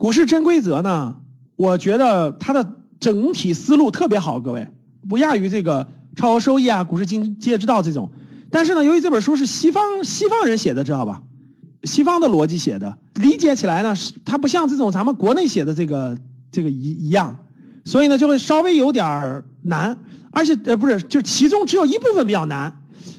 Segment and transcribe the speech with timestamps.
[0.00, 1.14] 股市真规则呢，
[1.56, 2.66] 我觉得它的
[2.98, 4.66] 整体思路特别好，各位
[5.06, 8.10] 不亚于这个超额收益啊、股市经济之道这种。
[8.50, 11.20] 但是呢，由于这本书是西方西方人写的，知道吧？
[11.84, 16.16] 西方的逻辑写的，理解起来呢，是它不像这种咱们国内写的这个
[16.50, 17.36] 这个一一样，
[17.84, 19.94] 所以呢就会稍微有点难。
[20.30, 22.74] 而且呃不是，就其中只有一部分比较难，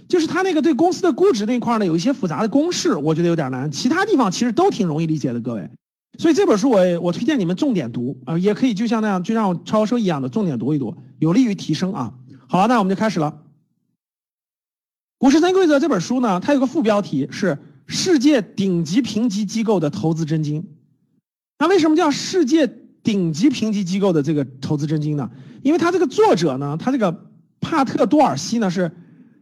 [0.08, 3.70] 就是它那个对公司的估值那块呢有一些复杂的公式，我觉得有点难。
[3.72, 5.70] 其他地方其实都挺容易理解的，各位。
[6.22, 12.14] 所以这本书我我推荐你们重点读啊，也可以就像那样，就像超声一样的重点读一读，有利于提升啊。
[12.48, 13.32] 好，那我们就开始了。
[15.18, 20.64] 《股市三规则》这本书呢，它有个副标题是“世界顶级评级机构的投资真经”。
[21.58, 25.32] 那为什么叫世界顶级评级机构的这个投资真经呢？
[25.64, 27.26] 因为它这个作者呢，他这个
[27.60, 28.92] 帕特多尔西呢是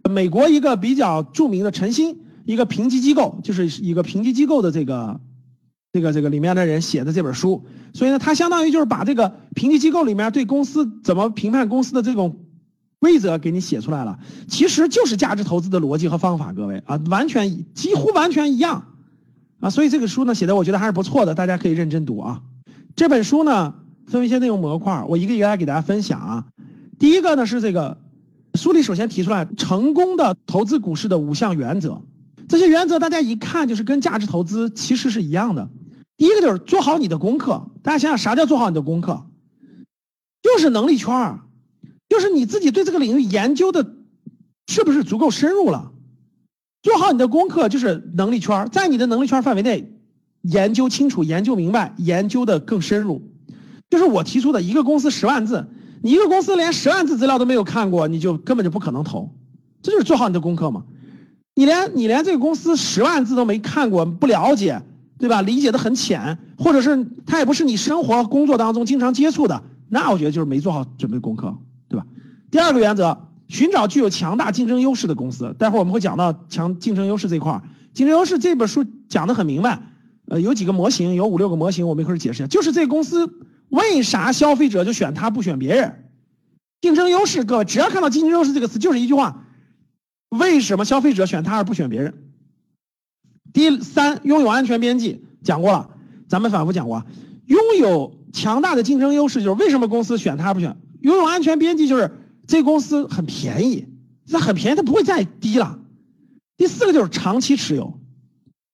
[0.09, 5.19] 美国一个比较著名的晨星一个评级机构，就是一个评级机构的这个。
[5.91, 12.37] 这个这个里面的人写的这本书，所以呢，他相当于就是把这个评级机构里面对公司怎么评判公司的这种
[12.99, 18.85] 规则给你写出来了，其实就是价值投资的逻辑和方法，各位啊，完全几乎完全一样
[19.59, 22.41] 啊，所以这个书呢写的我觉得还是不错的，大家可以认真读啊。
[22.95, 23.73] 这本书呢
[24.05, 26.45] 分为一些内容模块，我一个一个来给大家分享啊。
[26.99, 27.97] 第一个呢是这个
[28.53, 31.99] 书里首先提出来成功的投资股市的五项原则，
[32.47, 35.67] 这些原则大家一看就是跟价值投资其实是一样的。
[36.19, 39.25] 第一个就是做好你的功课，大家想想啥叫做好你的功课？
[40.43, 41.39] 就是能力圈儿，
[42.09, 43.95] 就是你自己对这个领域研究的
[44.67, 45.93] 是不是足够深入了？
[46.83, 49.93] 做好你的功课就是能力圈儿，在你的能力圈范围内
[50.41, 53.21] 研究清楚、研究明白、研究的更深入。
[53.89, 55.69] 就是我提出的一个公司十万字，
[56.03, 59.33] 你一个公司连十万字资料都没有看过，你就根本就不可能投，
[59.81, 60.83] 这就是做好你的功课嘛。
[61.55, 64.81] 你连你连这个公司十万字都没看过，不了解。
[65.19, 65.41] 对吧？
[65.41, 71.53] 理解的很浅，或者是他也不是你生活工作当中经常接触的，那我觉得就是没做好准备功课，
[71.89, 72.05] 对吧？
[72.49, 73.15] 第二个原则，
[73.49, 75.53] 寻找具有强大竞争优势的公司。
[75.59, 77.61] 待会儿我们会讲到强竞争优势这块儿。
[77.93, 79.81] 竞争优势这本书讲的很明白，
[80.29, 82.47] 呃，有几个模型，有五六个模型，我们一会儿解释一下。
[82.47, 83.29] 就是这个公司
[83.69, 86.05] 为啥消费者就选它不选别人？
[86.81, 89.43] 竞争优势，各位只要看到竞争优势这个词，就是一句话：
[90.29, 92.13] 为什么消费者选它而不选别人？
[93.51, 95.89] 第三，拥有安全边际，讲过了，
[96.27, 97.03] 咱们反复讲过。
[97.47, 100.77] 拥有强大的竞争优势，就是为什么公司选它不选？
[101.01, 102.11] 拥有安全边际，就是
[102.45, 103.87] 这公司很便宜，
[104.27, 105.79] 那很便宜，它不会再低了。
[106.57, 107.99] 第四个就是长期持有，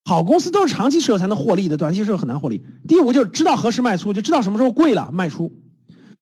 [0.04, 2.66] 好公司都是长期持有才能获利的，短期持有很难获利。
[2.88, 5.54] 第五就是知道何时卖出，就知道什么时候贵了卖出。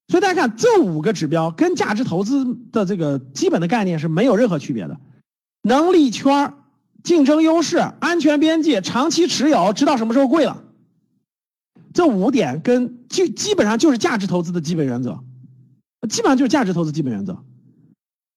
[0.09, 4.99] 所以大家看这五个指标跟价值投资的这个基本的概念是没有任何区别的，
[5.63, 6.53] 能力圈儿。
[7.03, 10.63] 竞争优势、安全边际、长期持有，知道什么时候贵了。
[11.93, 15.19] 这五点跟基基本上就是价值投资的基本原则，
[16.09, 17.37] 基本上就是价值投资基本原则。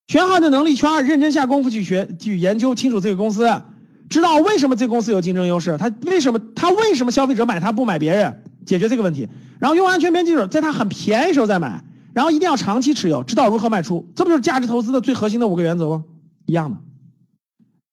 [0.08, 3.62] 选好的能力圈，认真下功夫去学去研究清楚这个公司，
[4.10, 9.28] 知道为什么这个公司有竞争优势，它为什么它为什么消费者买它不买别人，解决这个问题。
[9.58, 14.06] 然后用安全边际，在它很便宜时候再买，然后一定要长期持有，知道如何卖出。
[14.14, 16.04] 这不就是价值投资的最核心的五个原则吗？
[16.44, 16.76] 一样的。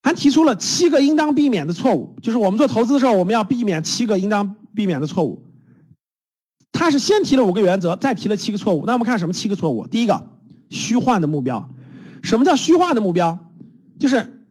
[0.04, 5.42] 还提出了七个应当避免的错误，就是我们做投资的时候，我们要避免七个应当避免的错误。
[6.72, 8.84] 他是先提了五个原则，再提了七个错误。
[8.84, 9.86] 那我们看什么七个错误？
[9.86, 10.28] 第一个，
[10.68, 11.70] 虚幻的目标。
[12.22, 13.38] 什么叫虚幻的目标？
[13.98, 14.44] 就是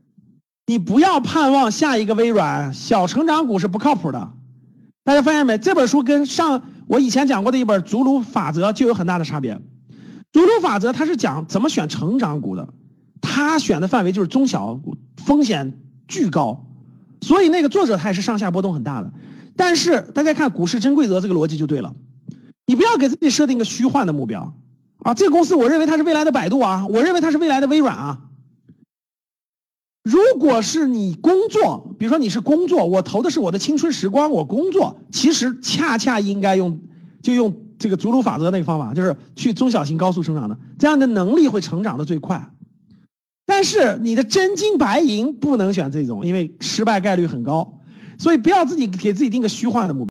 [0.66, 4.32] 你不要盼望下一个微软，小成长股是不靠谱的。
[5.04, 5.60] 大家发现没？
[5.60, 9.62] 这本书跟上我以前讲过的一本《祖鲁法则》就有很大的差别。
[10.32, 12.74] 祖鲁法则它是讲怎么选成长股的。
[13.26, 14.80] 他选的范围就是中小，
[15.16, 15.80] 风险
[16.10, 16.68] 巨高，
[17.22, 19.12] 所以那个作者他也是上下波动很大的。
[19.56, 21.96] 但是大家看股市真规则这个逻辑就对了，
[22.68, 24.54] 你不要给自己设定一个虚幻的目标
[25.00, 25.14] 啊！
[25.14, 28.20] 这个公司我认为它是未来的百度啊，我认为它是未来的微软啊。
[30.04, 36.82] 如果是你工作，比如说你是工作，我投的是我的青春时光，我工作其实恰恰应该用
[37.22, 42.50] 就用这个祖鲁法则那个方法，就是去中小型高速成长的，这样的能力会成长的最快。
[43.46, 47.80] 但是你的真金白银不能选这种，因为失败概率很高，
[48.18, 50.02] 所以不要自己给自己定个虚幻的目标。